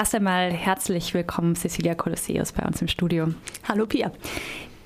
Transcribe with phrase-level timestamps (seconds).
[0.00, 3.34] Erst einmal herzlich willkommen, Cecilia Colosseus, bei uns im Studio.
[3.68, 4.10] Hallo Pia.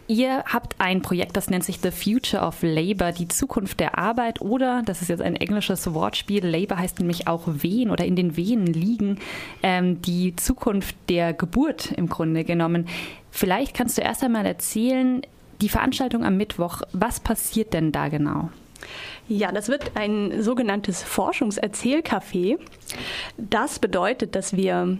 [0.08, 4.40] Ihr habt ein Projekt, das nennt sich The Future of Labor, die Zukunft der Arbeit
[4.40, 8.36] oder, das ist jetzt ein englisches Wortspiel, Labor heißt nämlich auch Wehen oder in den
[8.36, 9.20] Wehen liegen,
[9.62, 12.88] ähm, die Zukunft der Geburt im Grunde genommen.
[13.30, 15.22] Vielleicht kannst du erst einmal erzählen,
[15.60, 18.50] die Veranstaltung am Mittwoch, was passiert denn da genau?
[19.28, 22.58] Ja, das wird ein sogenanntes Forschungserzählcafé.
[23.36, 24.98] Das bedeutet, dass wir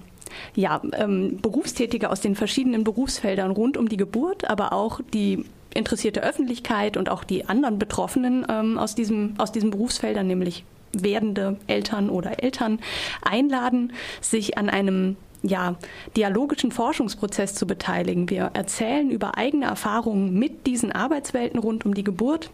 [0.55, 5.45] ja, ähm, Berufstätige aus den verschiedenen Berufsfeldern rund um die Geburt, aber auch die
[5.75, 11.57] interessierte Öffentlichkeit und auch die anderen Betroffenen ähm, aus, diesem, aus diesen Berufsfeldern, nämlich werdende
[11.67, 12.79] Eltern oder Eltern,
[13.23, 15.75] einladen, sich an einem ja,
[16.17, 18.31] dialogischen Forschungsprozess zu beteiligen.
[18.31, 22.51] Wir erzählen über eigene Erfahrungen mit diesen Arbeitswelten rund um die Geburt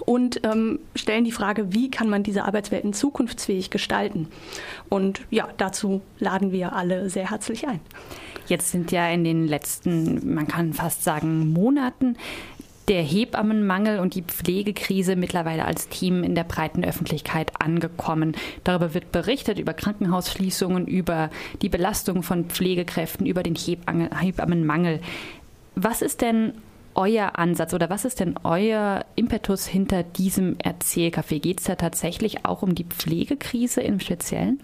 [0.00, 4.28] und ähm, stellen die Frage, wie kann man diese Arbeitswelten zukunftsfähig gestalten.
[4.88, 7.80] Und ja, dazu laden wir alle sehr herzlich ein.
[8.46, 12.16] Jetzt sind ja in den letzten, man kann fast sagen, Monaten
[12.88, 18.36] der Hebammenmangel und die Pflegekrise mittlerweile als Team in der breiten Öffentlichkeit angekommen.
[18.62, 21.30] Darüber wird berichtet, über Krankenhausschließungen, über
[21.62, 25.00] die Belastung von Pflegekräften, über den Hebammenmangel.
[25.74, 26.54] Was ist denn
[26.96, 31.38] euer Ansatz oder was ist denn euer Impetus hinter diesem Erzählcafé?
[31.40, 34.60] Geht es da tatsächlich auch um die Pflegekrise im Speziellen?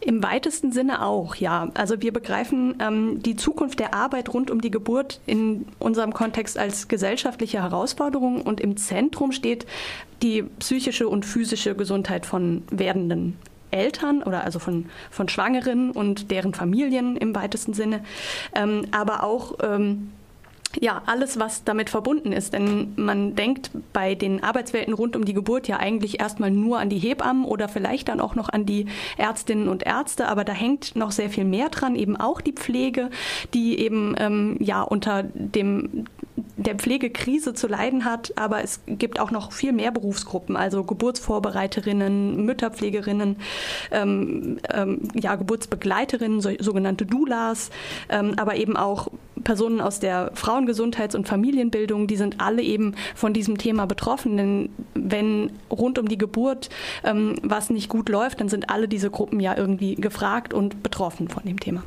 [0.00, 1.70] Im weitesten Sinne auch, ja.
[1.74, 6.58] Also wir begreifen ähm, die Zukunft der Arbeit rund um die Geburt in unserem Kontext
[6.58, 9.66] als gesellschaftliche Herausforderung und im Zentrum steht
[10.22, 13.36] die psychische und physische Gesundheit von werdenden
[13.70, 18.02] Eltern oder also von, von Schwangeren und deren Familien im weitesten Sinne,
[18.54, 20.10] ähm, aber auch ähm,
[20.80, 22.52] ja, alles, was damit verbunden ist.
[22.52, 26.88] Denn man denkt bei den Arbeitswelten rund um die Geburt ja eigentlich erstmal nur an
[26.88, 30.96] die Hebammen oder vielleicht dann auch noch an die Ärztinnen und Ärzte, aber da hängt
[30.96, 33.10] noch sehr viel mehr dran, eben auch die Pflege,
[33.54, 36.06] die eben ähm, ja unter dem
[36.56, 42.44] der Pflegekrise zu leiden hat, aber es gibt auch noch viel mehr Berufsgruppen, also Geburtsvorbereiterinnen,
[42.44, 43.36] Mütterpflegerinnen,
[43.92, 47.70] ähm, ähm, ja, Geburtsbegleiterinnen, so, sogenannte Doulas,
[48.08, 49.08] ähm, aber eben auch
[49.48, 54.36] Personen aus der Frauengesundheits- und Familienbildung, die sind alle eben von diesem Thema betroffen.
[54.36, 56.68] Denn wenn rund um die Geburt
[57.02, 61.28] ähm, was nicht gut läuft, dann sind alle diese Gruppen ja irgendwie gefragt und betroffen
[61.28, 61.82] von dem Thema.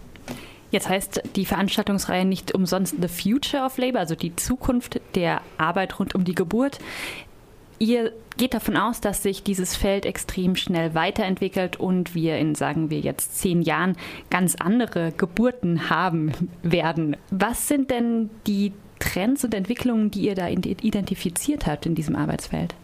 [0.72, 6.00] Jetzt heißt die Veranstaltungsreihe nicht umsonst The Future of Labor, also die Zukunft der Arbeit
[6.00, 6.80] rund um die Geburt.
[7.82, 12.92] Ihr geht davon aus, dass sich dieses Feld extrem schnell weiterentwickelt und wir in, sagen
[12.92, 13.98] wir jetzt, zehn Jahren
[14.30, 16.32] ganz andere Geburten haben
[16.62, 17.18] werden.
[17.32, 22.76] Was sind denn die Trends und Entwicklungen, die ihr da identifiziert habt in diesem Arbeitsfeld?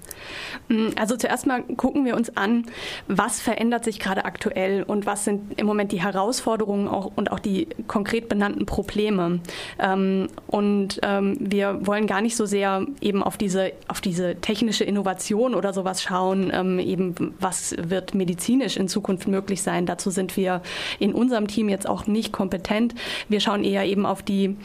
[0.70, 2.66] Mm, also zuerst mal gucken wir uns an,
[3.08, 7.40] was verändert sich gerade aktuell und was sind im Moment die Herausforderungen auch, und auch
[7.40, 9.40] die konkret benannten Probleme.
[9.80, 14.84] Ähm, und ähm, wir wollen gar nicht so sehr eben auf diese, auf diese technische
[14.84, 19.86] Innovation oder sowas schauen, ähm, eben was wird medizinisch in Zukunft möglich sein.
[19.86, 20.62] Dazu sind wir
[21.00, 22.96] in unserem Team jetzt auch nicht kompetent.
[23.30, 24.56] Wir schauen eher eben auf die,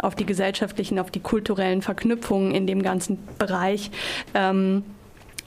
[0.00, 3.90] auf die gesellschaftlichen, auf die kulturellen Verknüpfungen in dem ganzen Bereich.
[4.34, 4.71] Ähm,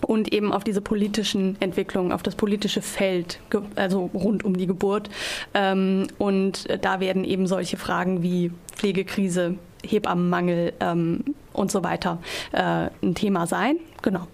[0.02, 3.40] und eben auf diese politischen Entwicklungen, auf das politische Feld,
[3.76, 5.10] also rund um die Geburt.
[5.54, 11.24] Ähm, und da werden eben solche Fragen wie Pflegekrise, Hebammenmangel ähm,
[11.54, 12.20] und so weiter
[12.52, 13.78] äh, ein Thema sein.
[14.02, 14.28] Genau.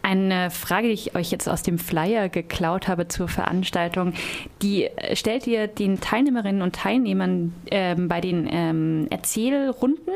[0.00, 4.14] Eine Frage, die ich euch jetzt aus dem Flyer geklaut habe zur Veranstaltung,
[4.62, 10.12] die stellt ihr den Teilnehmerinnen und Teilnehmern ähm, bei den Erzählrunden.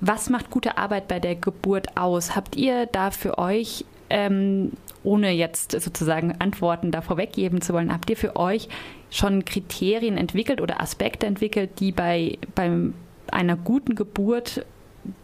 [0.00, 2.36] Was macht gute Arbeit bei der Geburt aus?
[2.36, 4.72] Habt ihr da für euch, ähm,
[5.02, 8.68] ohne jetzt sozusagen Antworten da vorweggeben zu wollen, habt ihr für euch
[9.10, 12.70] schon Kriterien entwickelt oder Aspekte entwickelt, die bei, bei
[13.30, 14.64] einer guten Geburt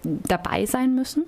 [0.02, 1.24] dabei sein müssen?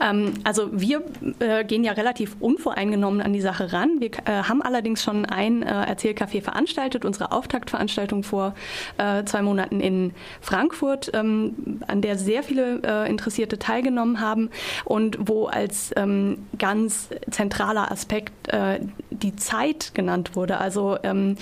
[0.00, 1.02] Ähm, also wir
[1.38, 4.00] äh, gehen ja relativ unvoreingenommen an die Sache ran.
[4.00, 8.54] Wir äh, haben allerdings schon ein äh, Erzählcafé veranstaltet, unsere Auftaktveranstaltung vor
[8.98, 14.50] äh, zwei Monaten in Frankfurt, ähm, an der sehr viele äh, Interessierte teilgenommen haben
[14.84, 18.80] und wo als ähm, ganz zentraler Aspekt äh,
[19.10, 20.58] die Zeit genannt wurde.
[20.58, 21.36] Also ähm,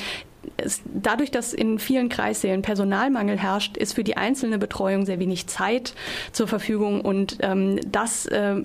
[0.56, 5.47] es, dadurch, dass in vielen Kreissälen Personalmangel herrscht, ist für die einzelne Betreuung sehr wenig
[5.47, 5.95] Zeit
[6.33, 7.01] zur Verfügung.
[7.01, 8.62] Und ähm, das äh,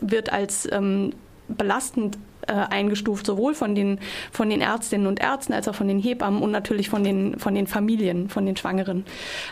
[0.00, 1.12] wird als ähm,
[1.48, 3.98] belastend äh, eingestuft, sowohl von den,
[4.32, 7.54] von den Ärztinnen und Ärzten als auch von den Hebammen und natürlich von den, von
[7.54, 9.04] den Familien, von den Schwangeren.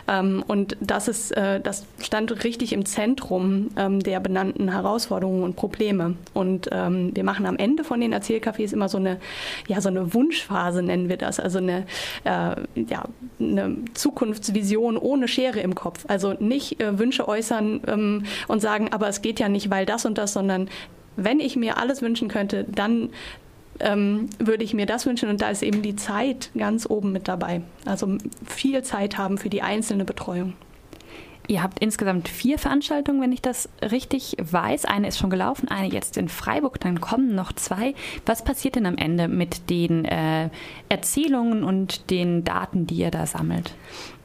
[0.07, 5.55] Ähm, und das, ist, äh, das stand richtig im Zentrum ähm, der benannten Herausforderungen und
[5.55, 6.15] Probleme.
[6.33, 9.17] Und ähm, wir machen am Ende von den Erzählcafés immer so eine,
[9.67, 11.85] ja, so eine Wunschphase, nennen wir das, also eine,
[12.23, 13.05] äh, ja,
[13.39, 16.05] eine Zukunftsvision ohne Schere im Kopf.
[16.07, 20.05] Also nicht äh, Wünsche äußern ähm, und sagen, aber es geht ja nicht, weil das
[20.05, 20.69] und das, sondern
[21.23, 23.09] wenn ich mir alles wünschen könnte, dann
[23.79, 25.29] ähm, würde ich mir das wünschen.
[25.29, 27.61] Und da ist eben die Zeit ganz oben mit dabei.
[27.85, 30.53] Also viel Zeit haben für die einzelne Betreuung.
[31.49, 34.85] Ihr habt insgesamt vier Veranstaltungen, wenn ich das richtig weiß.
[34.85, 37.95] Eine ist schon gelaufen, eine jetzt in Freiburg, dann kommen noch zwei.
[38.27, 40.49] Was passiert denn am Ende mit den äh,
[40.89, 43.73] Erzählungen und den Daten, die ihr da sammelt?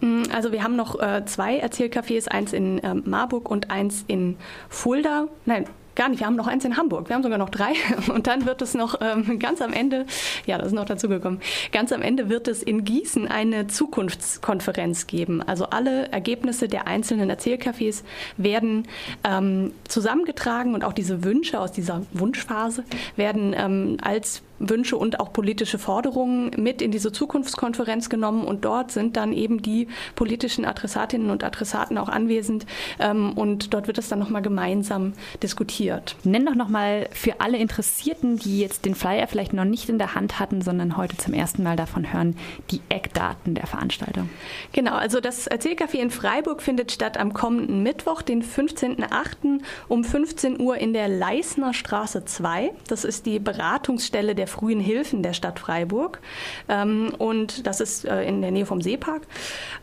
[0.02, 4.37] Mm, also wir haben noch äh, zwei Erzählcafés, eins in äh, Marburg und eins in
[4.69, 5.29] Fulda.
[5.47, 5.64] Nein,
[5.94, 7.73] Gar nicht, wir haben noch eins in Hamburg, wir haben sogar noch drei.
[8.12, 10.06] Und dann wird es noch ähm, ganz am Ende,
[10.46, 11.41] ja, das ist noch dazugekommen,
[11.73, 15.43] ganz am Ende wird es in Gießen eine Zukunftskonferenz geben.
[15.43, 18.02] Also alle Ergebnisse der einzelnen Erzählcafés
[18.37, 18.88] werden
[19.23, 22.85] ähm, zusammengetragen und auch diese Wünsche aus dieser Wunschphase
[23.17, 28.92] werden ähm, als Wünsche und auch politische Forderungen mit in diese Zukunftskonferenz genommen und dort
[28.92, 32.66] sind dann eben die politischen Adressatinnen und Adressaten auch anwesend
[32.98, 35.12] ähm, und dort wird es dann nochmal gemeinsam
[35.42, 36.16] diskutiert.
[36.24, 40.14] Nenn doch nochmal für alle Interessierten, die jetzt den Flyer vielleicht noch nicht in der
[40.14, 42.36] Hand hatten, sondern heute zum ersten Mal davon hören,
[42.70, 44.30] die Eckdaten der Veranstaltung.
[44.72, 49.60] Genau, also das Erzählcafé in Freiburg findet statt am kommenden Mittwoch, den 15.08.
[49.88, 52.72] um 15 Uhr in der Leisner Straße 2.
[52.88, 56.20] Das ist die Beratungsstelle der frühen Hilfen der Stadt Freiburg.
[56.68, 59.22] Ähm, und das ist äh, in der Nähe vom Seepark.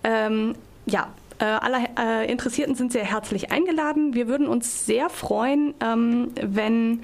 [0.03, 1.09] Ähm, ja,
[1.41, 4.13] äh, alle äh, Interessierten sind sehr herzlich eingeladen.
[4.13, 7.01] Wir würden uns sehr freuen, ähm, wenn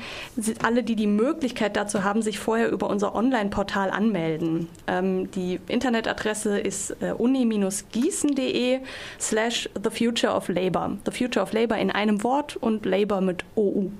[0.63, 4.69] alle, die die Möglichkeit dazu haben, sich vorher über unser Online-Portal anmelden.
[4.85, 8.79] Ähm, die Internetadresse ist äh, uni-gießen.de
[9.19, 10.97] slash the future of labor.
[11.05, 13.91] The future of labor in einem Wort und labor mit OU.